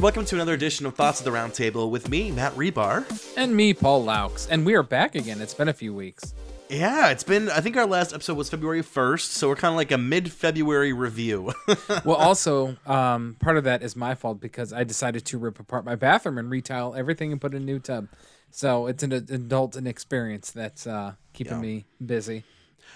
[0.00, 3.04] and welcome to another edition of Thoughts of the Roundtable with me, Matt Rebar.
[3.36, 4.48] And me, Paul Laux.
[4.48, 5.42] And we are back again.
[5.42, 6.32] It's been a few weeks.
[6.70, 9.76] Yeah, it's been, I think our last episode was February 1st, so we're kind of
[9.76, 11.52] like a mid February review.
[12.06, 15.84] well, also, um, part of that is my fault because I decided to rip apart
[15.84, 18.08] my bathroom and retile everything and put in a new tub.
[18.50, 21.60] So it's an adult experience that's uh, keeping yeah.
[21.60, 22.44] me busy.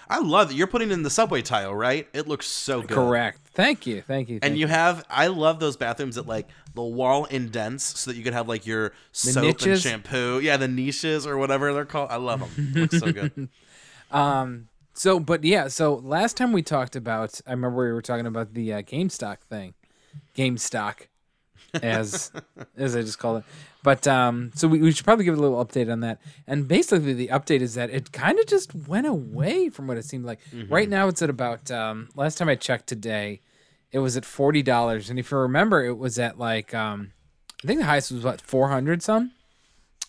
[0.09, 2.07] I love that you're putting in the subway tile, right?
[2.13, 2.91] It looks so good.
[2.91, 3.39] Correct.
[3.53, 4.01] Thank you.
[4.01, 4.39] Thank you.
[4.39, 8.11] Thank and you, you, have I love those bathrooms that like the wall indents so
[8.11, 9.85] that you could have like your the soap niches?
[9.85, 10.39] and shampoo.
[10.39, 12.11] Yeah, the niches or whatever they're called.
[12.11, 12.73] I love them.
[12.73, 13.49] looks so good.
[14.11, 18.27] um so but yeah, so last time we talked about I remember we were talking
[18.27, 19.73] about the uh, GameStop thing.
[20.35, 21.07] GameStop
[21.73, 22.31] as
[22.77, 23.43] as I just call it.
[23.83, 26.19] But um, so we, we should probably give a little update on that.
[26.47, 30.05] And basically, the update is that it kind of just went away from what it
[30.05, 30.39] seemed like.
[30.51, 30.73] Mm-hmm.
[30.73, 33.41] Right now, it's at about um, last time I checked today,
[33.91, 35.09] it was at forty dollars.
[35.09, 37.11] And if you remember, it was at like um,
[37.63, 39.31] I think the highest was what four hundred some.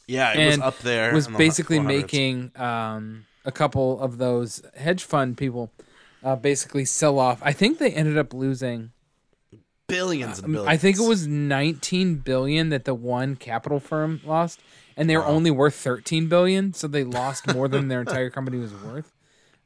[0.07, 1.13] Yeah, it and was up there.
[1.13, 5.73] Was basically making um, a couple of those hedge fund people
[6.23, 7.41] uh, basically sell off.
[7.43, 8.93] I think they ended up losing
[9.89, 10.73] billions and billions.
[10.73, 14.61] I think it was 19 billion that the one capital firm lost,
[14.97, 15.31] and they were wow.
[15.31, 19.13] only worth 13 billion, so they lost more than their entire company was worth.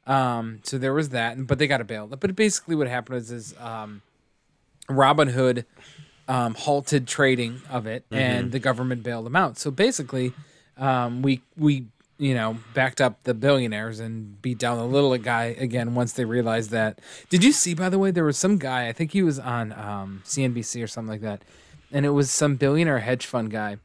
[0.07, 2.07] Um, so there was that, but they got a bail.
[2.07, 4.01] But basically, what happened is, is um,
[4.89, 5.65] Robinhood
[6.27, 8.15] um, halted trading of it, mm-hmm.
[8.15, 9.57] and the government bailed them out.
[9.57, 10.33] So basically,
[10.77, 11.85] um, we we
[12.21, 16.23] you know, backed up the billionaires and beat down the little guy again once they
[16.23, 16.99] realized that.
[17.31, 19.73] Did you see, by the way, there was some guy, I think he was on
[19.73, 21.41] um, CNBC or something like that,
[21.91, 23.77] and it was some billionaire hedge fund guy,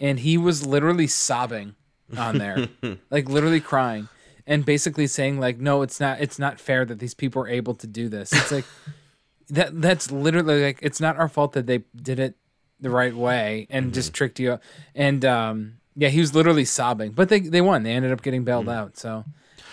[0.00, 1.76] and he was literally sobbing
[2.18, 2.68] on there,
[3.10, 4.08] like literally crying,
[4.44, 7.76] and basically saying like, no, it's not, it's not fair that these people are able
[7.76, 8.32] to do this.
[8.32, 8.64] It's like
[9.50, 9.80] that.
[9.80, 12.34] That's literally like, it's not our fault that they did it
[12.80, 13.94] the right way and mm-hmm.
[13.94, 14.58] just tricked you.
[14.96, 17.82] And um, yeah, he was literally sobbing, but they they won.
[17.82, 18.74] They ended up getting bailed mm.
[18.74, 18.96] out.
[18.96, 19.24] So,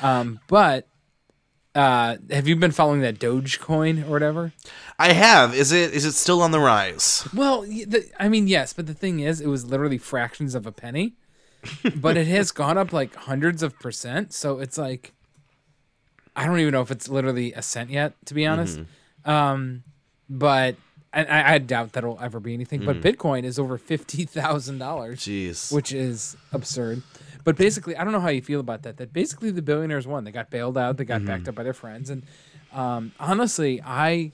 [0.01, 0.87] um, but
[1.73, 4.53] uh, have you been following that Dogecoin or whatever?
[4.99, 5.55] I have.
[5.55, 7.27] Is it is it still on the rise?
[7.33, 10.71] Well, the, I mean, yes, but the thing is, it was literally fractions of a
[10.71, 11.13] penny,
[11.95, 14.33] but it has gone up like hundreds of percent.
[14.33, 15.13] So it's like,
[16.35, 18.79] I don't even know if it's literally a cent yet, to be honest.
[18.79, 19.29] Mm-hmm.
[19.29, 19.83] Um,
[20.29, 20.75] but
[21.13, 22.81] and I, I, doubt that'll ever be anything.
[22.81, 22.85] Mm.
[22.85, 25.21] But Bitcoin is over fifty thousand dollars.
[25.21, 27.03] Jeez, which is absurd.
[27.43, 28.97] But basically, I don't know how you feel about that.
[28.97, 30.23] That basically the billionaires won.
[30.23, 30.97] They got bailed out.
[30.97, 31.27] They got mm-hmm.
[31.27, 32.09] backed up by their friends.
[32.09, 32.23] And
[32.71, 34.31] um, honestly, I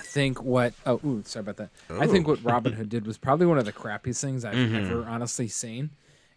[0.00, 1.70] think what oh ooh, sorry about that.
[1.90, 2.00] Oh.
[2.00, 4.76] I think what Robinhood did was probably one of the crappiest things I've mm-hmm.
[4.76, 5.90] ever honestly seen.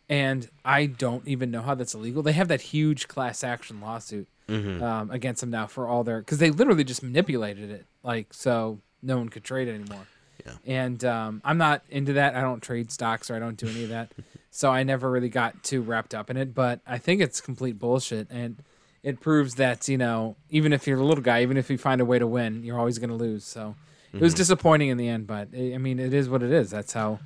[0.09, 2.21] And I don't even know how that's illegal.
[2.21, 4.83] They have that huge class action lawsuit mm-hmm.
[4.83, 7.85] um, against them now for all their because they literally just manipulated it.
[8.03, 10.07] Like so, no one could trade anymore.
[10.45, 10.53] Yeah.
[10.65, 12.35] And um, I'm not into that.
[12.35, 14.11] I don't trade stocks or I don't do any of that.
[14.51, 16.53] so I never really got too wrapped up in it.
[16.53, 18.27] But I think it's complete bullshit.
[18.29, 18.63] And
[19.03, 22.01] it proves that, you know, even if you're a little guy, even if you find
[22.01, 23.43] a way to win, you're always going to lose.
[23.43, 23.75] So
[24.09, 24.17] mm-hmm.
[24.17, 24.37] it was mm-hmm.
[24.37, 25.27] disappointing in the end.
[25.27, 26.69] But I mean, it is what it is.
[26.69, 27.19] That's how.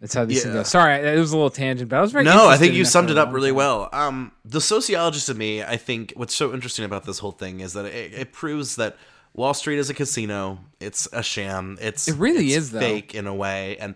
[0.00, 0.42] That's how these yeah.
[0.44, 0.62] things go.
[0.62, 2.22] Sorry, it was a little tangent, but I was very.
[2.22, 3.88] No, I think you summed it up really well.
[3.92, 7.72] Um, the sociologist in me, I think, what's so interesting about this whole thing is
[7.72, 8.96] that it, it proves that
[9.34, 10.58] Wall Street is a casino.
[10.80, 11.78] It's a sham.
[11.80, 13.18] It's it really it's is fake though.
[13.20, 13.94] in a way, and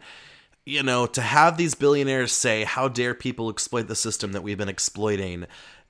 [0.64, 4.58] you know to have these billionaires say, "How dare people exploit the system that we've
[4.58, 5.46] been exploiting."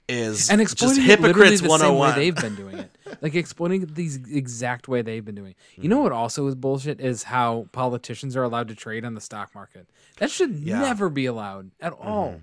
[0.08, 2.16] Is and exploiting just hypocrites the 101.
[2.16, 2.90] they've been doing it,
[3.22, 5.54] like exploiting these exact way they've been doing.
[5.76, 5.84] It.
[5.84, 9.20] You know what also is bullshit is how politicians are allowed to trade on the
[9.20, 9.88] stock market.
[10.18, 10.80] That should yeah.
[10.80, 12.30] never be allowed at all.
[12.30, 12.38] Mm-hmm.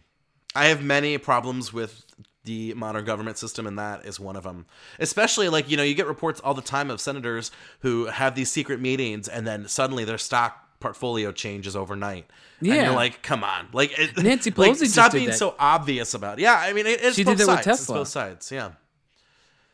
[0.56, 2.06] I have many problems with
[2.44, 4.66] the modern government system, and that is one of them.
[5.00, 7.51] Especially like you know, you get reports all the time of senators
[7.81, 12.25] who have these secret meetings, and then suddenly their stock portfolio changes overnight.
[12.61, 15.38] Yeah, and you're like, come on, like it, Nancy Pelosi like, stop being that.
[15.38, 16.39] so obvious about.
[16.39, 16.44] It.
[16.44, 17.57] Yeah, I mean, it, it's she both did that sides.
[17.57, 17.95] with Tesla.
[17.95, 18.71] It's both sides, yeah.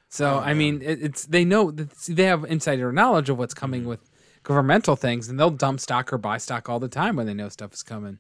[0.09, 3.81] So oh, I mean, it, it's they know they have insider knowledge of what's coming
[3.81, 3.89] mm-hmm.
[3.89, 4.09] with
[4.43, 7.49] governmental things, and they'll dump stock or buy stock all the time when they know
[7.49, 8.19] stuff is coming.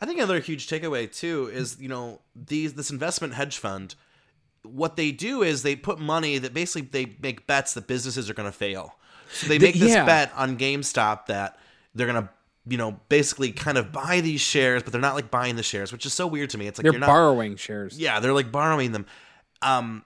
[0.00, 3.94] I think another huge takeaway too is you know these this investment hedge fund.
[4.62, 8.34] What they do is they put money that basically they make bets that businesses are
[8.34, 8.96] going to fail.
[9.30, 10.06] So they make this yeah.
[10.06, 11.58] bet on GameStop that
[11.94, 12.30] they're going to
[12.66, 15.92] you know basically kind of buy these shares, but they're not like buying the shares,
[15.92, 16.66] which is so weird to me.
[16.66, 17.98] It's like they're you're not, borrowing shares.
[17.98, 19.06] Yeah, they're like borrowing them.
[19.62, 20.04] Um,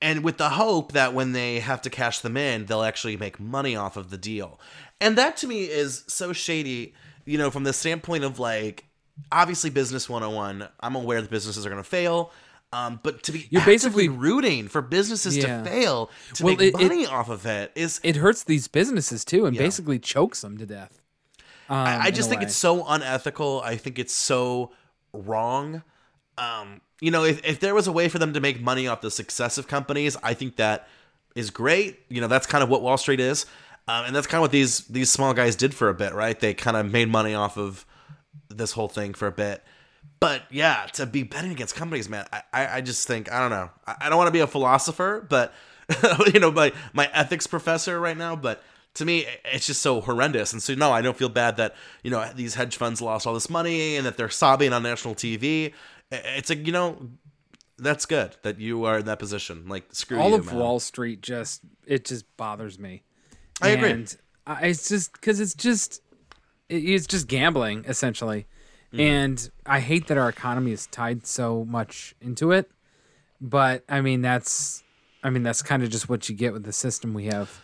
[0.00, 3.38] and with the hope that when they have to cash them in, they'll actually make
[3.38, 4.60] money off of the deal.
[5.00, 8.84] And that to me is so shady you know, from the standpoint of like,
[9.30, 12.32] obviously business 101, I'm aware that businesses are going to fail.
[12.74, 15.58] Um, but to be you're basically rooting for businesses yeah.
[15.62, 18.66] to fail to well, make it, money it, off of it is it hurts these
[18.66, 19.60] businesses too, and yeah.
[19.60, 21.02] basically chokes them to death.
[21.68, 22.46] I, I just think way.
[22.46, 23.60] it's so unethical.
[23.62, 24.72] I think it's so
[25.12, 25.82] wrong.
[26.38, 29.00] Um, you know, if, if there was a way for them to make money off
[29.00, 30.88] the success of companies, I think that
[31.34, 32.00] is great.
[32.08, 33.46] You know, that's kind of what Wall Street is,
[33.88, 36.38] um, and that's kind of what these these small guys did for a bit, right?
[36.38, 37.84] They kind of made money off of
[38.48, 39.62] this whole thing for a bit.
[40.20, 43.50] But yeah, to be betting against companies, man, I, I, I just think I don't
[43.50, 43.70] know.
[43.86, 45.52] I, I don't want to be a philosopher, but
[46.32, 48.62] you know, my my ethics professor right now, but
[48.94, 50.52] to me, it's just so horrendous.
[50.52, 53.34] And so, no, I don't feel bad that you know these hedge funds lost all
[53.34, 55.72] this money and that they're sobbing on national TV.
[56.10, 57.10] It's a you know,
[57.78, 59.68] that's good that you are in that position.
[59.68, 60.56] Like screw all you, of man.
[60.56, 63.02] Wall Street just it just bothers me.
[63.62, 63.90] I agree.
[63.90, 64.16] And
[64.46, 66.00] I, it's just because it's just
[66.68, 68.46] it, it's just gambling essentially,
[68.92, 69.00] Mm-hmm.
[69.00, 72.70] and I hate that our economy is tied so much into it.
[73.40, 74.82] But I mean that's
[75.24, 77.60] I mean that's kind of just what you get with the system we have.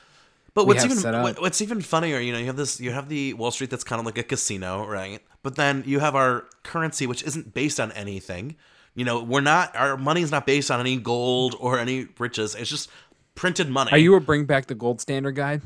[0.54, 2.90] But we what's have even what- what's even funnier, you know, you have this, you
[2.92, 5.20] have the Wall Street that's kind of like a casino, right?
[5.42, 8.56] But then you have our currency, which isn't based on anything.
[8.94, 12.54] You know, we're not our money's not based on any gold or any riches.
[12.56, 12.88] It's just
[13.34, 13.92] printed money.
[13.92, 15.60] Are you a bring back the gold standard guy?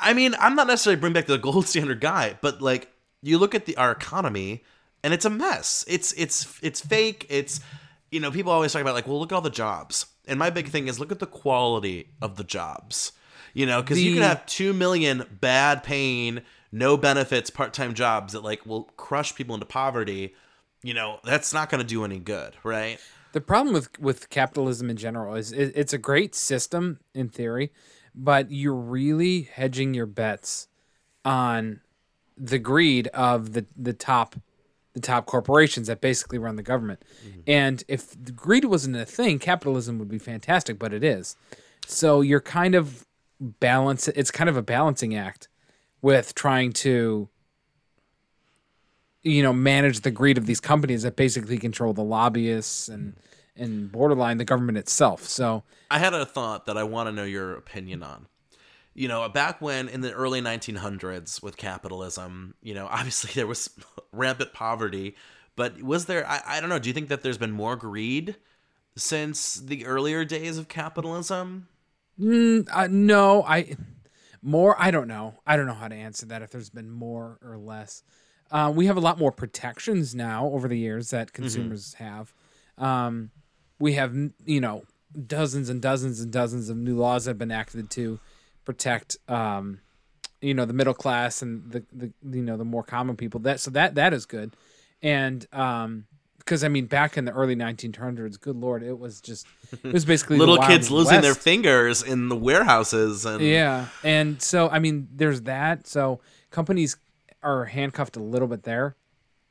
[0.00, 2.90] I mean, I'm not necessarily bring back the gold standard guy, but like
[3.22, 4.62] you look at the our economy
[5.02, 5.84] and it's a mess.
[5.88, 7.26] It's it's it's fake.
[7.28, 7.60] It's
[8.10, 10.06] you know, people always talk about like, well, look at all the jobs.
[10.26, 13.12] And my big thing is look at the quality of the jobs.
[13.52, 18.32] You know, because you can have two million bad paying, no benefits, part time jobs
[18.32, 20.34] that like will crush people into poverty.
[20.82, 23.00] You know, that's not going to do any good, right?
[23.32, 27.72] The problem with with capitalism in general is it, it's a great system in theory,
[28.14, 30.68] but you're really hedging your bets
[31.24, 31.80] on
[32.36, 34.36] the greed of the the top
[34.92, 37.02] the top corporations that basically run the government.
[37.24, 37.40] Mm-hmm.
[37.46, 41.36] And if the greed wasn't a thing, capitalism would be fantastic, but it is.
[41.86, 43.06] So you're kind of
[43.40, 45.48] balance it's kind of a balancing act
[46.02, 47.28] with trying to
[49.22, 53.29] you know manage the greed of these companies that basically control the lobbyists and mm-hmm.
[53.56, 55.24] And borderline the government itself.
[55.24, 58.26] So I had a thought that I want to know your opinion on.
[58.94, 63.70] You know, back when in the early 1900s with capitalism, you know, obviously there was
[64.12, 65.16] rampant poverty,
[65.56, 68.36] but was there, I, I don't know, do you think that there's been more greed
[68.96, 71.68] since the earlier days of capitalism?
[72.20, 73.76] uh, no, I
[74.42, 75.34] more I don't know.
[75.46, 78.02] I don't know how to answer that if there's been more or less.
[78.50, 82.34] Uh, we have a lot more protections now over the years that consumers have.
[82.76, 83.30] Um,
[83.80, 84.84] we have you know
[85.26, 88.20] dozens and dozens and dozens of new laws that have been acted to
[88.64, 89.80] protect um,
[90.40, 93.40] you know the middle class and the, the you know the more common people.
[93.40, 94.54] That so that that is good,
[95.02, 96.06] and um,
[96.38, 100.04] because I mean back in the early 1900s, good lord, it was just it was
[100.04, 105.08] basically Little kids losing their fingers in the warehouses and Yeah, and so I mean,
[105.12, 105.86] there's that.
[105.86, 106.96] So companies
[107.42, 108.94] are handcuffed a little bit there,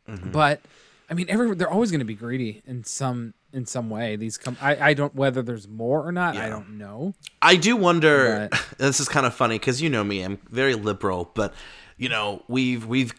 [0.08, 0.32] Mm-hmm.
[0.32, 0.62] but
[1.10, 4.16] I mean, every they're always going to be greedy in some in some way.
[4.16, 4.58] These come.
[4.62, 6.38] I I don't whether there's more or not.
[6.38, 7.14] I don't know.
[7.42, 8.48] I do wonder.
[8.52, 11.54] But- This is kind of funny because you know me, I'm very liberal, but
[11.98, 13.14] you know we've we've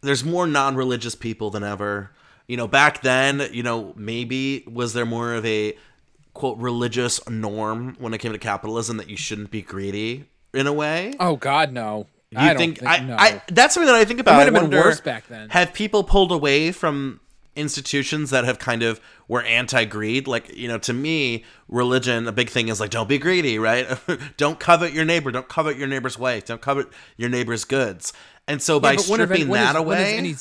[0.00, 2.10] there's more non-religious people than ever.
[2.46, 5.76] You know, back then, you know, maybe was there more of a
[6.34, 10.24] quote religious norm when it came to capitalism that you shouldn't be greedy
[10.54, 11.14] in a way?
[11.20, 12.06] Oh God, no.
[12.30, 13.16] You I don't think, think, I, no.
[13.16, 14.34] I that's something that I think about.
[14.46, 15.50] It might have been worse back then.
[15.50, 17.20] Have people pulled away from
[17.54, 20.26] institutions that have kind of were anti-greed?
[20.26, 23.86] Like you know, to me, religion a big thing is like don't be greedy, right?
[24.36, 28.12] don't covet your neighbor, don't covet your neighbor's wife, don't covet your neighbor's goods.
[28.48, 30.34] And so by Yeah, when stripping any- that when has away, any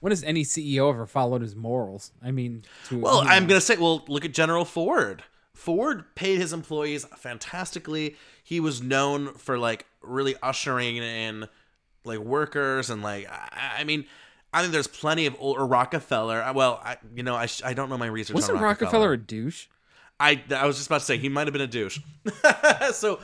[0.00, 2.12] when has any CEO ever followed his morals?
[2.22, 5.22] I mean, to, Well, you I'm gonna say, well, look at General Ford.
[5.54, 8.16] Ford paid his employees fantastically.
[8.44, 11.48] He was known for like really ushering in
[12.04, 14.04] like workers and like I, I mean,
[14.52, 16.50] I think there's plenty of old or Rockefeller.
[16.54, 18.34] Well, I you know I I don't know my research.
[18.34, 19.66] wasn't on Rockefeller a douche?
[20.18, 22.00] I I was just about to say he might have been a douche.
[22.92, 23.20] so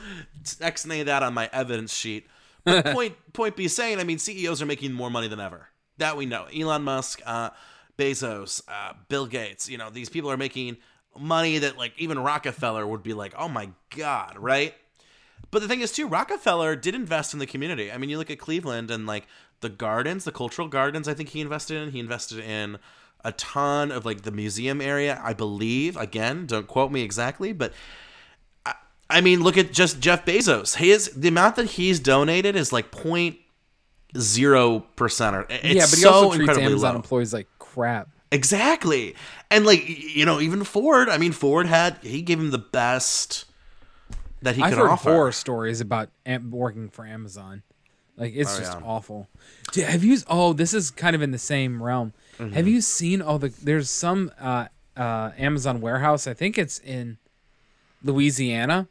[0.61, 2.27] X nay that on my evidence sheet.
[2.63, 5.69] But point point be saying, I mean, CEOs are making more money than ever.
[5.97, 6.45] That we know.
[6.45, 7.51] Elon Musk, uh,
[7.97, 9.69] Bezos, uh, Bill Gates.
[9.69, 10.77] You know, these people are making
[11.17, 14.73] money that like even Rockefeller would be like, oh my god, right?
[15.51, 17.91] But the thing is, too, Rockefeller did invest in the community.
[17.91, 19.27] I mean, you look at Cleveland and like
[19.63, 21.07] the gardens, the cultural gardens.
[21.07, 21.91] I think he invested in.
[21.91, 22.77] He invested in
[23.25, 25.19] a ton of like the museum area.
[25.23, 25.97] I believe.
[25.97, 27.73] Again, don't quote me exactly, but
[28.65, 28.75] I,
[29.09, 30.75] I mean, look at just Jeff Bezos.
[30.75, 33.37] His the amount that he's donated is like point
[34.15, 35.35] zero percent.
[35.35, 36.95] Or it's yeah, but he so also treats Amazon low.
[36.97, 38.09] employees like crap.
[38.31, 39.15] Exactly.
[39.49, 43.45] And like you know, even Ford, I mean Ford had he gave him the best
[44.41, 45.11] that he I've could heard offer.
[45.11, 46.09] horror stories about
[46.49, 47.63] working for Amazon.
[48.17, 48.85] Like it's Oh, just yeah.
[48.85, 49.27] awful.
[49.71, 50.17] Dude, have you?
[50.27, 52.13] Oh, this is kind of in the same realm.
[52.37, 52.53] Mm-hmm.
[52.53, 53.49] Have you seen all the?
[53.49, 56.27] There's some uh, uh, Amazon warehouse.
[56.27, 57.17] I think it's in
[58.03, 58.87] Louisiana,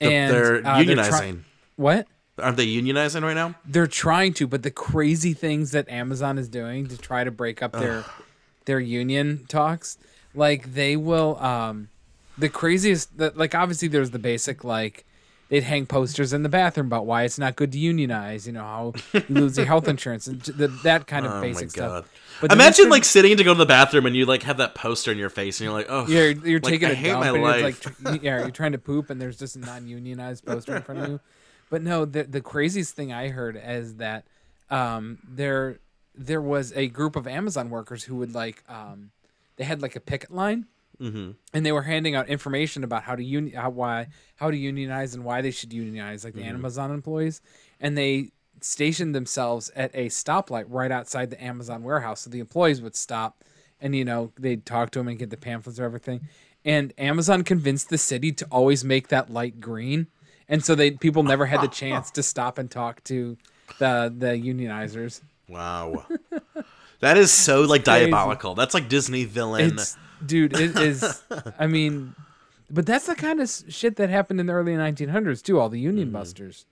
[0.00, 1.08] and they're uh, unionizing.
[1.08, 1.34] try-
[1.76, 2.06] what?
[2.38, 3.54] Aren't they unionizing right now?
[3.66, 7.62] They're trying to, but the crazy things that Amazon is doing to try to break
[7.62, 8.04] up their
[8.64, 9.98] their union talks,
[10.34, 11.88] like they will um
[12.38, 15.04] the craziest that like obviously there's the basic like
[15.50, 18.62] they'd hang posters in the bathroom about why it's not good to unionize, you know,
[18.62, 22.08] how you lose your health insurance and the, that kind of Oh basic stuff.
[22.40, 22.90] But Imagine Mr.
[22.90, 25.28] like sitting to go to the bathroom and you like have that poster in your
[25.28, 27.42] face and you're like, oh, you're you're like, taking I a hate dump my and
[27.42, 28.00] life.
[28.02, 31.08] like yeah you're trying to poop and there's just a non-unionized poster in front of
[31.10, 31.20] you
[31.68, 34.24] but no the the craziest thing i heard is that
[34.70, 35.78] um there
[36.14, 39.10] there was a group of amazon workers who would like um
[39.56, 40.66] they had like a picket line
[41.00, 41.34] Mhm.
[41.54, 45.14] and they were handing out information about how to union how why how to unionize
[45.14, 46.56] and why they should unionize like the Mm-hmm.
[46.56, 47.40] amazon employees
[47.80, 52.82] and they stationed themselves at a stoplight right outside the amazon warehouse so the employees
[52.82, 53.42] would stop
[53.80, 56.20] and you know they'd talk to them and get the pamphlets or everything
[56.64, 60.06] and amazon convinced the city to always make that light green
[60.48, 63.38] and so they people never had the chance to stop and talk to
[63.78, 66.04] the the unionizers wow,
[67.00, 68.54] that is so like diabolical.
[68.54, 69.72] That's like Disney villain.
[69.78, 71.22] It's dude, it is.
[71.58, 72.14] I mean,
[72.70, 75.58] but that's the kind of shit that happened in the early 1900s too.
[75.58, 76.14] All the union mm-hmm.
[76.14, 76.66] busters.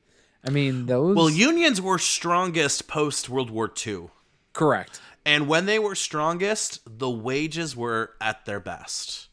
[0.46, 1.16] I mean, those.
[1.16, 4.08] well, unions were strongest post World War II.
[4.52, 5.00] correct.
[5.26, 9.28] And when they were strongest, the wages were at their best.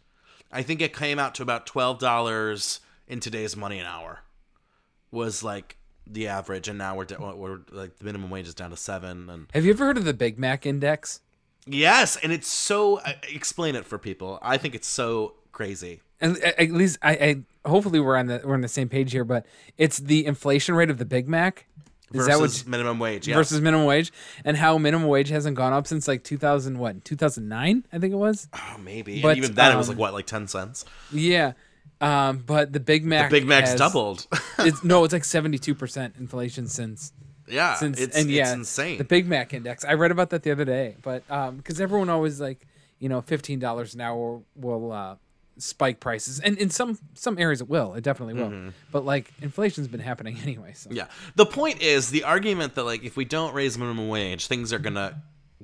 [0.52, 4.22] I think it came out to about twelve dollars in today's money an hour.
[5.12, 8.78] Was like the average, and now we're, we're like the minimum wage is down to
[8.78, 9.30] seven.
[9.30, 11.22] And Have you ever heard of the Big Mac Index?
[11.66, 13.00] Yes, and it's so.
[13.00, 14.40] I- Explain it for people.
[14.42, 16.02] I think it's so crazy.
[16.22, 17.12] And at least I,
[17.66, 19.26] I hopefully we're on the we're on the same page here.
[19.26, 19.46] But
[19.78, 21.68] it's the inflation rate of the Big Mac.
[22.14, 22.44] Is that what?
[22.52, 23.28] Versus minimum wage.
[23.28, 23.36] Yeah.
[23.36, 24.14] Versus minimum wage,
[24.46, 28.18] and how minimum wage hasn't gone up since like 2000 what 2009 I think it
[28.18, 28.48] was.
[28.54, 29.22] oh, maybe.
[29.22, 30.86] but, and even then, it was um, like what, like ten cents.
[31.12, 31.54] Yeah,
[32.00, 34.28] um, but the Big Mac The Big Mac's has- doubled.
[34.60, 37.12] It's no, it's like 72 percent inflation since
[37.48, 38.98] yeah, since it's, and yeah, it's insane.
[38.98, 39.86] The Big Mac index.
[39.86, 42.66] I read about that the other day, but um, because everyone always like
[43.00, 45.16] you know fifteen dollars an hour will uh,
[45.58, 48.72] spike prices, and in some some areas it will, it definitely will.
[48.92, 50.74] But like inflation's been happening anyway.
[50.74, 50.98] So Mm-hmm.
[50.98, 51.08] Yeah.
[51.36, 54.80] The point is the argument that like if we don't raise minimum wage, things are
[54.80, 55.22] gonna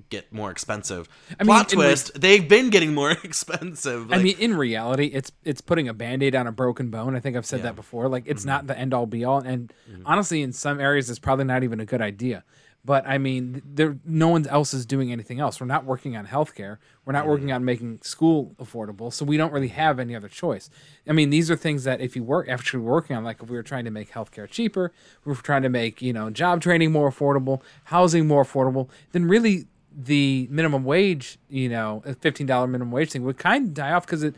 [0.10, 1.08] get more expensive.
[1.40, 4.12] I mean, Plot re- twist: they've been getting more expensive.
[4.12, 7.16] I mean, in reality, it's it's putting a band-aid on a broken bone.
[7.16, 7.60] I think I've said Yeah.
[7.62, 7.66] Mm-hmm.
[7.68, 8.08] that before.
[8.10, 9.40] Like it's not the end all be all.
[9.40, 9.72] And
[10.06, 12.44] honestly, in some areas, it's probably not even a good idea.
[12.84, 15.60] But I mean, there no one else is doing anything else.
[15.62, 16.78] We're not working on healthcare.
[17.06, 17.30] We're not Mm-hmm.
[17.30, 19.14] working on making school affordable.
[19.14, 20.70] So we don't really have any other choice.
[21.08, 23.56] I mean, these are things that if you work actually working on, like if we
[23.56, 24.86] were trying to make healthcare cheaper,
[25.20, 29.28] if we're trying to make you know job training more affordable, housing more affordable, then
[29.28, 33.74] really the minimum wage, you know, a fifteen dollar minimum wage thing would kind of
[33.74, 34.36] die off because it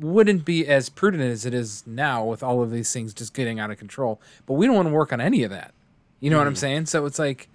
[0.00, 3.58] wouldn't be as prudent as it is now with all of these things just getting
[3.58, 4.20] out of control.
[4.46, 5.72] But we don't want to work on any of that.
[6.20, 6.58] You know what I'm mm.
[6.58, 6.86] saying?
[6.86, 7.48] So it's like,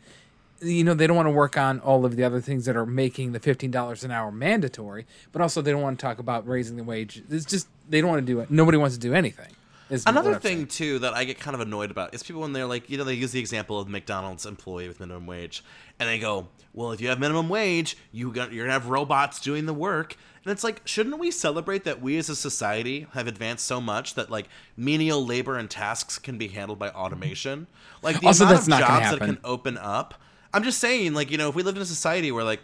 [0.61, 2.85] you know, they don't want to work on all of the other things that are
[2.85, 6.47] making the fifteen dollars an hour mandatory, but also they don't want to talk about
[6.47, 7.23] raising the wage.
[7.29, 8.49] It's just they don't want to do it.
[8.49, 9.51] Nobody wants to do anything.
[9.89, 12.65] Is Another thing too that I get kind of annoyed about is people when they're
[12.65, 15.63] like, you know, they use the example of the McDonald's employee with minimum wage,
[15.99, 19.39] and they go, "Well, if you have minimum wage, you got, you're gonna have robots
[19.39, 23.27] doing the work." And it's like, shouldn't we celebrate that we as a society have
[23.27, 27.67] advanced so much that like menial labor and tasks can be handled by automation?
[28.01, 30.15] Like the Also, amount that's of not jobs that can open up.
[30.53, 32.59] I'm just saying, like, you know, if we lived in a society where like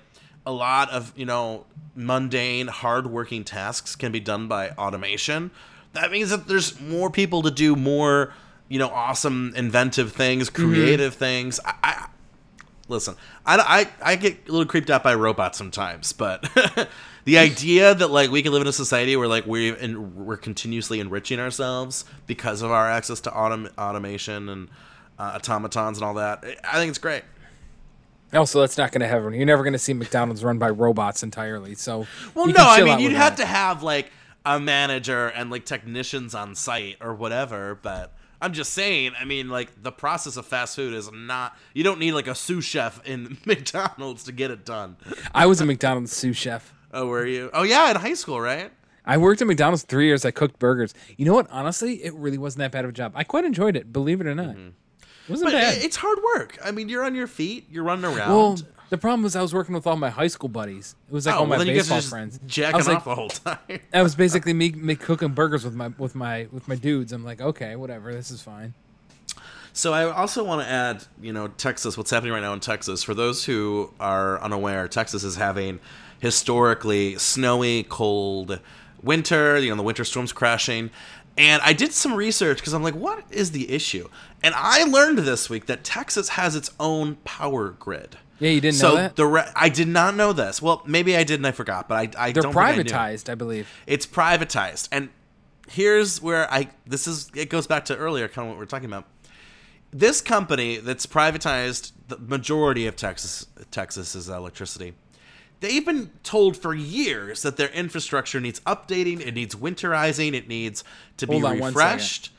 [0.45, 5.51] a lot of you know mundane, hardworking tasks can be done by automation,
[5.93, 8.34] that means that there's more people to do more,
[8.67, 10.72] you know, awesome, inventive things, Mm-hmm.
[10.72, 11.60] creative things.
[11.65, 12.08] I, I
[12.88, 13.15] listen.
[13.46, 16.48] I, I I get a little creeped out by robots sometimes, but
[17.25, 20.38] the idea that like we can live in a society where like we and we're
[20.38, 24.69] continuously enriching ourselves because of our access to autom- automation and
[25.17, 27.24] uh, automatons and all that, I think it's great.
[28.31, 29.34] Also, that's not going to happen.
[29.34, 31.74] You're never going to see McDonald's run by robots entirely.
[31.74, 32.05] So,
[32.36, 33.41] Well, no, I mean you'd have that.
[33.43, 34.12] to have like
[34.46, 39.50] a manager and like technicians on site or whatever, but I'm just saying, I mean
[39.50, 43.05] like the process of fast food is not you don't need like a sous chef
[43.05, 44.98] in McDonald's to get it done.
[45.34, 46.74] I was a McDonald's sous chef.
[46.91, 47.50] Oh, were you?
[47.53, 48.72] Oh yeah, in high school, right?
[49.05, 50.24] I worked at McDonald's three years.
[50.24, 50.93] I cooked burgers.
[51.17, 51.48] You know what?
[51.50, 53.12] Honestly, it really wasn't that bad of a job.
[53.15, 53.91] I quite enjoyed it.
[53.91, 54.74] Believe it or not, it wasn't
[55.29, 55.43] Mm-hmm.
[55.43, 55.84] But bad.
[55.84, 56.58] it's hard work.
[56.63, 58.29] I mean, you're on your feet, you're running around.
[58.36, 58.58] well,
[58.89, 60.96] the problem was I was working with all my high school buddies.
[61.08, 62.43] It was like oh, all my well, guys baseball are just.
[62.43, 63.58] I jacking was off like, the whole time.
[63.91, 67.13] that was basically me, me cooking burgers with my with my with my dudes.
[67.13, 68.74] I'm like, okay, whatever, this is fine.
[69.74, 73.03] So I also want to add, you know, Texas, what's happening right now in Texas.
[73.03, 75.79] For those who are unaware, Texas is having
[76.19, 78.60] historically snowy, cold
[79.01, 80.89] winter, you know, the winter storms crashing.
[81.38, 84.10] And I did some research because I'm like, what is the issue?
[84.43, 88.17] And I learned this week that Texas has its own power grid.
[88.39, 89.15] Yeah, you didn't so know that?
[89.15, 90.62] the re- I did not know this.
[90.62, 93.29] Well, maybe I did and I forgot, but I, I They're don't think I privatized,
[93.29, 93.69] I, believe.
[93.86, 94.88] It's privatized.
[94.91, 95.10] And
[95.67, 98.67] here's where I this is it goes back to earlier kind of what we are
[98.67, 99.05] talking about.
[99.91, 104.93] This company that's privatized the majority of Texas Texas's electricity.
[105.62, 110.86] They've been told for years that their infrastructure needs updating, it needs winterizing, it needs
[111.17, 112.31] to Hold be refreshed.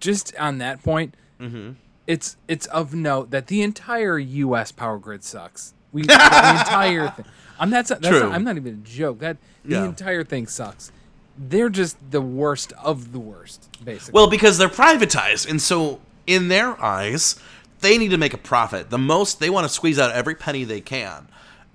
[0.00, 1.70] Just on that point, Mm-hmm.
[2.08, 4.72] It's it's of note that the entire U.S.
[4.72, 5.74] power grid sucks.
[5.92, 7.26] We the entire thing.
[7.60, 8.20] I'm that's, that's True.
[8.20, 9.20] not, I'm not even a joke.
[9.20, 9.84] That the Yeah.
[9.84, 10.90] entire thing sucks.
[11.36, 14.12] They're just the worst of the worst, basically.
[14.18, 17.38] Well, because they're privatized, and so in their eyes,
[17.80, 18.90] they need to make a profit.
[18.90, 21.28] The most they want to squeeze out every penny they can.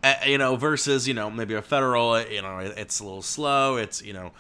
[0.04, 2.20] Uh, you know, versus you know maybe a federal.
[2.24, 3.78] You know, it's a little slow.
[3.78, 4.32] It's you know,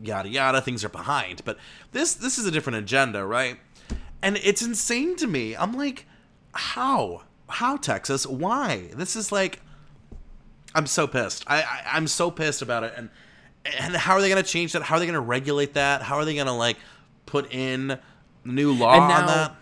[0.00, 0.60] yada yada.
[0.60, 1.58] Things are behind, but
[1.92, 3.56] this this is a different agenda, right?
[4.22, 5.56] And it's insane to me.
[5.56, 6.06] I'm like,
[6.52, 7.22] how?
[7.48, 8.26] How Texas?
[8.26, 8.90] Why?
[8.94, 9.60] This is like,
[10.74, 11.44] I'm so pissed.
[11.46, 12.94] I, I I'm so pissed about it.
[12.96, 13.10] And
[13.78, 14.82] and how are they going to change that?
[14.82, 16.02] How are they going to regulate that?
[16.02, 16.76] How are they going to like
[17.26, 17.98] put in
[18.44, 19.56] new law And on that?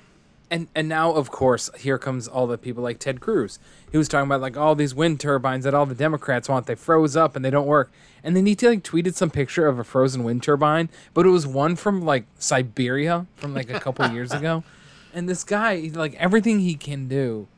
[0.51, 3.59] And and now of course here comes all the people like Ted Cruz.
[3.91, 6.67] He was talking about like all these wind turbines that all the Democrats want.
[6.67, 7.91] They froze up and they don't work.
[8.23, 11.47] And then he like tweeted some picture of a frozen wind turbine, but it was
[11.47, 14.65] one from like Siberia from like a couple years ago.
[15.15, 17.49] And this guy, like everything he can do,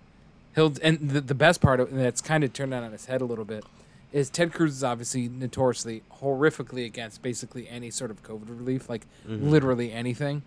[0.55, 3.07] he'll and the, the best part of and that's kind of turned out on his
[3.07, 3.65] head a little bit
[4.13, 9.07] is Ted Cruz is obviously notoriously horrifically against basically any sort of COVID relief, like
[9.27, 9.49] mm-hmm.
[9.49, 10.43] literally anything.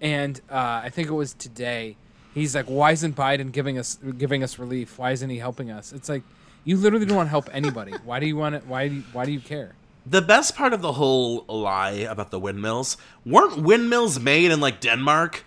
[0.00, 1.96] And uh, I think it was today.
[2.34, 4.98] He's like, "Why isn't Biden giving us giving us relief?
[4.98, 6.22] Why isn't he helping us?" It's like
[6.64, 7.92] you literally don't want to help anybody.
[8.04, 8.66] Why do you want it?
[8.66, 9.74] Why do you, why do you care?
[10.06, 12.96] The best part of the whole lie about the windmills
[13.26, 15.44] weren't windmills made in like Denmark,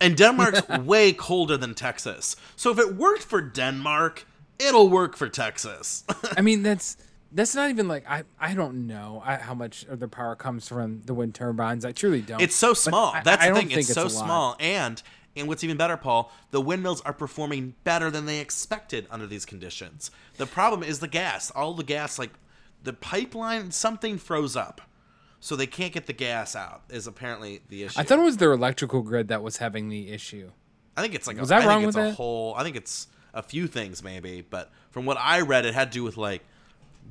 [0.00, 2.36] and Denmark's way colder than Texas.
[2.56, 4.26] So if it worked for Denmark,
[4.58, 6.04] it'll work for Texas.
[6.36, 6.96] I mean, that's
[7.32, 10.68] that's not even like I I don't know I, how much of the power comes
[10.68, 11.84] from the wind turbines.
[11.84, 12.40] I truly don't.
[12.40, 13.12] It's so small.
[13.14, 13.78] I- That's I the don't thing.
[13.78, 14.56] It's, it's so small.
[14.58, 15.02] And
[15.36, 19.44] and what's even better, Paul, the windmills are performing better than they expected under these
[19.46, 20.10] conditions.
[20.38, 21.50] The problem is the gas.
[21.52, 22.30] All the gas, like
[22.82, 24.80] the pipeline, something froze up.
[25.42, 27.98] So they can't get the gas out, is apparently the issue.
[27.98, 30.50] I thought it was their electrical grid that was having the issue.
[30.96, 32.14] I think it's like Was a, I I wrong think it's with a that?
[32.16, 35.92] whole I think it's a few things maybe, but from what I read it had
[35.92, 36.42] to do with like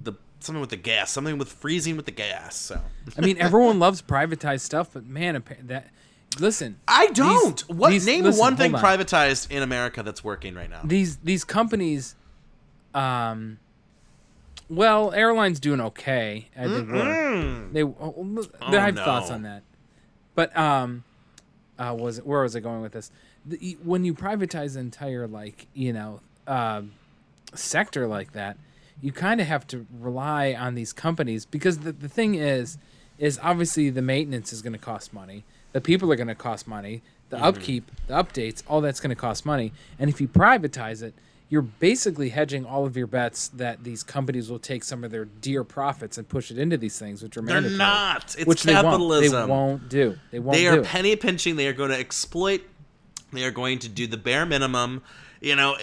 [0.03, 2.55] the something with the gas, something with freezing with the gas.
[2.55, 2.81] So
[3.17, 5.89] I mean, everyone loves privatized stuff, but man, that
[6.39, 7.59] listen, I don't.
[7.69, 8.83] what these- name listen, one thing on.
[8.83, 10.81] privatized in America that's working right now?
[10.83, 12.15] these these companies,
[12.93, 13.59] um,
[14.69, 16.47] well, airlines doing okay.
[16.57, 16.91] I think
[17.73, 17.83] they.
[17.83, 19.03] oh, I have no.
[19.03, 19.63] thoughts on that,
[20.35, 21.03] but um,
[21.77, 23.11] uh, was it, where was I going with this?
[23.45, 26.91] The, when you privatize an entire like you know um
[27.55, 28.57] sector like that,
[29.01, 32.77] you kind of have to rely on these companies because the, the thing is,
[33.17, 35.43] is obviously the maintenance is going to cost money.
[35.73, 37.01] The people are going to cost money.
[37.29, 37.45] The mm-hmm.
[37.45, 39.71] upkeep, the updates, all that's going to cost money.
[39.99, 41.13] And if you privatize it,
[41.49, 45.25] you're basically hedging all of your bets that these companies will take some of their
[45.25, 47.77] dear profits and push it into these things, which are They're mandatory.
[47.77, 48.35] not.
[48.37, 48.85] It's which They won't.
[48.85, 49.47] capitalism.
[49.47, 50.17] They won't do.
[50.31, 51.55] They won't They are penny pinching.
[51.55, 52.61] They are going to exploit.
[53.33, 55.01] They are going to do the bare minimum.
[55.41, 55.77] You know,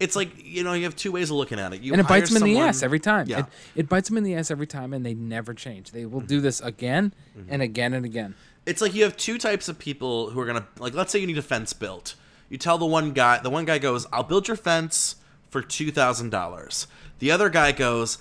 [0.00, 1.82] it's like you know you have two ways of looking at it.
[1.82, 3.26] You and it bites them in the ass every time.
[3.28, 3.40] Yeah.
[3.40, 5.92] It, it bites them in the ass every time, and they never change.
[5.92, 7.52] They will do this again Mm-hmm.
[7.52, 8.34] and again and again.
[8.66, 11.26] it's like you have two types of people who are gonna like let's say you
[11.26, 12.14] need a fence built
[12.48, 15.16] you tell the one guy the one guy goes i'll build your fence
[15.48, 16.86] for $2000
[17.20, 18.18] the other guy goes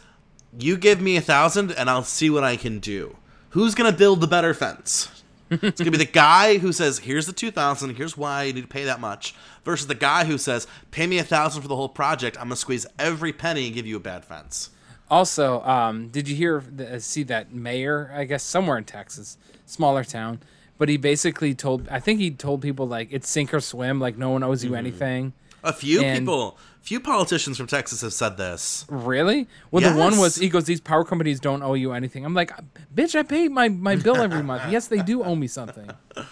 [0.59, 3.15] you give me a thousand and i'll see what i can do
[3.49, 5.18] who's gonna build the better fence
[5.49, 8.67] it's gonna be the guy who says here's the 2000 here's why you need to
[8.67, 9.33] pay that much
[9.65, 12.55] versus the guy who says pay me a thousand for the whole project i'm gonna
[12.55, 14.69] squeeze every penny and give you a bad fence
[15.09, 18.11] Also, um, did you hear the, see that mayor?
[18.13, 20.39] I guess somewhere in Texas, smaller town,
[20.77, 21.87] but he basically told.
[21.89, 23.99] I think he told people like it's sink or swim.
[23.99, 24.73] Like no one owes Mm-hmm.
[24.73, 25.33] you anything.
[25.63, 29.47] A few And- people few politicians from texas have said this Really?
[29.69, 32.25] Well, the one was he goes, these power companies don't owe you anything.
[32.25, 32.51] I'm like,
[32.95, 34.71] bitch, I pay my my bill every month.
[34.71, 35.89] Yes, they do owe me something.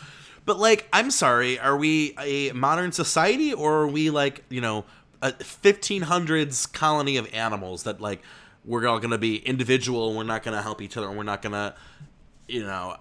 [0.46, 4.86] But like, I'm sorry, are we a modern society or are we like, you know,
[5.22, 8.22] a 1500s colony of animals that like
[8.64, 11.24] we're all going to be individual, we're not going to help each other, and we're
[11.24, 11.74] not going to,
[12.48, 12.96] you know,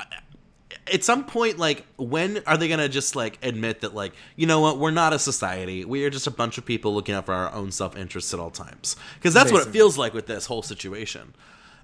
[0.92, 4.60] at some point, like, when are they gonna just like admit that, like, you know
[4.60, 5.84] what, we're not a society.
[5.84, 8.40] We are just a bunch of people looking out for our own self interest at
[8.40, 8.96] all times.
[9.14, 11.34] Because that's what it feels like with this whole situation.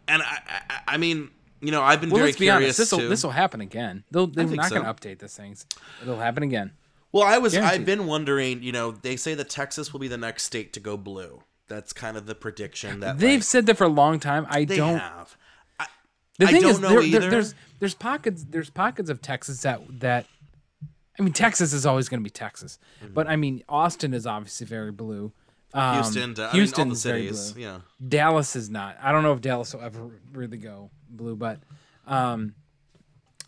[0.09, 2.77] And I, I, I mean, you know, I've been Well, very curious.
[2.77, 3.09] This will too.
[3.09, 4.05] this will happen again.
[4.11, 4.83] They'll they're not so.
[4.83, 5.65] to update these things.
[6.03, 6.73] It'll happen again.
[7.13, 10.17] Well, I was I've been wondering, you know, they say that Texas will be the
[10.17, 11.43] next state to go blue.
[11.69, 14.47] That's kind of the prediction that They've like, said that for a long time.
[14.51, 14.99] I they don't.
[14.99, 15.37] have.
[16.41, 19.21] I, The I thing don't is, know there, there- there's there's pockets there's pockets of
[19.21, 20.27] Texas that that.
[21.19, 23.13] I mean, Texas is always going to be Texas, Mm-hmm.
[23.13, 25.33] but I mean, Austin is obviously very blue.
[25.75, 27.81] Um, Houston, I mean, cities, yeah.
[28.07, 28.97] Dallas is not.
[29.01, 31.61] I don't know if Dallas will ever really go blue, but
[32.07, 32.55] um,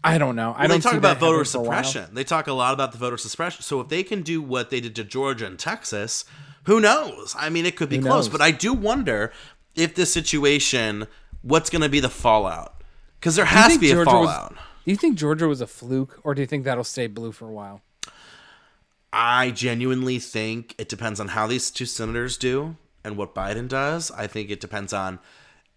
[0.02, 0.52] I don't know.
[0.52, 1.84] I Well, they don't talk about voter happening for a while.
[1.84, 2.14] suppression.
[2.14, 3.62] They talk a lot about the voter suppression.
[3.62, 6.24] So if they can do what they did to Georgia and Texas,
[6.64, 7.34] who knows?
[7.38, 8.28] I mean, it could be Who close, knows?
[8.28, 9.32] but I do wonder
[9.74, 11.06] if this situation,
[11.42, 12.73] what's going to be the fallout?
[13.24, 14.50] Because there has to be a Georgia was- fallout.
[14.84, 17.48] do you think Georgia was a fluke, or do you think that'll stay blue for
[17.48, 17.80] a while?
[19.14, 24.10] I genuinely think it depends on how these two senators do and what Biden does.
[24.10, 25.20] I think it depends on,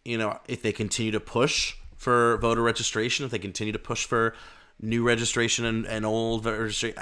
[0.04, 4.06] you know, if they continue to push for voter registration, if they continue to push
[4.06, 4.36] for
[4.82, 7.02] new registration and, and old registration.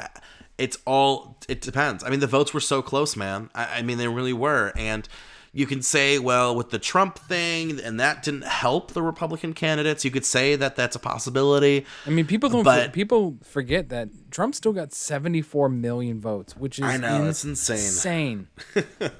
[0.60, 2.04] It's all, it depends.
[2.04, 3.50] I mean, the votes were so close, man.
[3.56, 4.74] I, I mean, they really were.
[4.76, 5.10] And
[5.56, 10.04] you can say, well, with the Trump thing, and that didn't help the Republican candidates,
[10.04, 11.86] you could say that that's a possibility.
[12.06, 12.66] I mean, people don't.
[12.66, 17.46] But- people forget that Trump still got 74 million votes, which is I know, that's
[17.46, 17.78] insane.
[17.78, 18.48] Insane.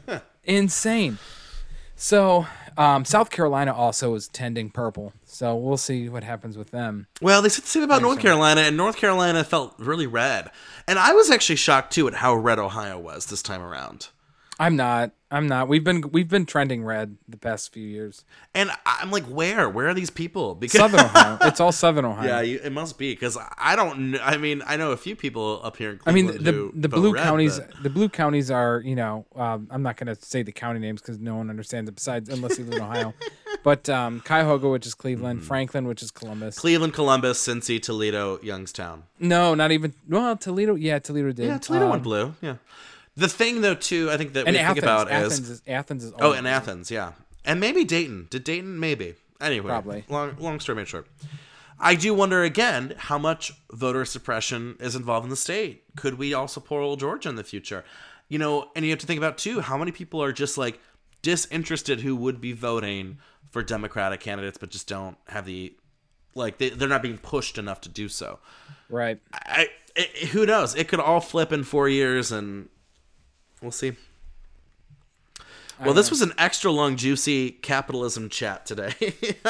[0.44, 1.20] insane.
[1.96, 2.46] So,
[2.78, 5.14] um, South Carolina also is tending purple.
[5.24, 7.08] So we'll see what happens with them.
[7.22, 10.52] Well, they said the same about North Carolina, and North Carolina felt really red.
[10.86, 14.10] And I was actually shocked too at how red Ohio was this time around.
[14.60, 15.12] I'm not.
[15.36, 15.68] I'm not.
[15.68, 18.24] We've been we've been trending red the past few years.
[18.54, 19.70] And I'm like, where?
[19.70, 20.56] Where are these people?
[20.56, 21.38] Because Southern Ohio.
[21.42, 22.28] It's all Southern Ohio.
[22.28, 24.18] yeah, you, it must be because I don't.
[24.22, 26.30] I mean, I know a few people up here in Cleveland.
[26.40, 29.68] I mean, the the blue red, counties, but- the blue counties are, you know, um,
[29.70, 32.58] I'm not going to say the county names because no one understands it besides unless
[32.58, 33.14] you live in Ohio.
[33.64, 35.48] But um, Cuyahoga, which is Cleveland, Mm-hmm.
[35.48, 36.60] Franklin, which is Columbus.
[36.60, 39.04] Cleveland, Columbus, Cincy, Toledo, Youngstown.
[39.18, 39.94] no, not even.
[40.08, 40.76] Well, Toledo.
[40.76, 41.48] Yeah, Toledo did.
[41.48, 42.36] Yeah, Toledo Um, went blue.
[42.44, 42.58] Yeah.
[43.18, 44.76] The thing though, too, I think that And we Athens.
[44.76, 46.14] think about Athens is is Athens is.
[46.20, 46.48] Oh, and.
[46.48, 47.14] Athens, yeah,
[47.46, 48.28] and maybe Dayton.
[48.30, 48.80] Did Dayton?
[48.80, 49.16] Maybe.
[49.42, 50.04] Anyway, Probably.
[50.10, 51.08] Long, long story made short.
[51.80, 55.84] I do wonder again how much voter suppression is involved in the state.
[55.98, 57.84] Could we also poll Georgia in the future?
[58.30, 60.80] You know, and you have to think about too how many people are just like
[61.22, 63.18] disinterested who would be voting
[63.52, 65.76] for Democratic candidates but just don't have the
[66.34, 68.40] like they, they're not being pushed enough to do so.
[68.90, 69.20] Right.
[69.34, 70.76] I, it, who knows?
[70.76, 72.70] It could all flip in four years, and
[73.66, 73.94] we'll see.
[75.84, 78.94] Well, this was an extra long, juicy capitalism chat today.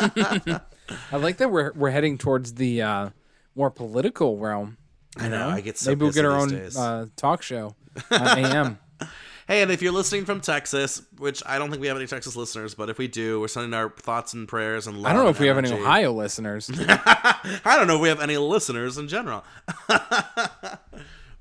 [1.12, 3.10] I like that we're we're heading towards the uh,
[3.56, 4.78] more political realm.
[5.18, 5.50] I know.
[5.50, 7.76] I get so Maybe we'll get our own uh, talk show
[8.12, 8.80] on AM.
[9.48, 12.36] hey, and if you're listening from Texas, which I don't think we have any Texas
[12.36, 15.12] listeners, but if we do, we're sending our thoughts and prayers and love.
[15.12, 15.72] I don't know if we have any.
[15.72, 16.70] Ohio listeners.
[16.80, 19.44] I don't know if we have any listeners in general.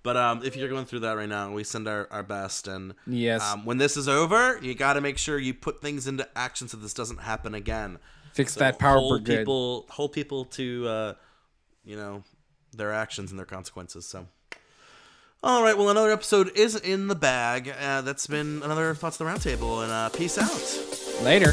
[0.05, 2.69] But um, if you're going through that right now, we send our, our best.
[2.69, 3.43] And Yes.
[3.43, 6.69] um, when this is over, you got to make sure you put things into action
[6.69, 7.99] so this doesn't happen again.
[8.35, 9.39] Fix So that power hold brigade.
[9.41, 11.15] people, hold people to, uh,
[11.85, 12.23] you know,
[12.73, 14.07] their actions and their consequences.
[14.07, 14.29] So.
[15.43, 17.69] All right, well, another episode is in the bag.
[17.69, 21.23] Uh, that's been another Thoughts of the Roundtable, and uh, peace out.
[21.25, 21.53] Later.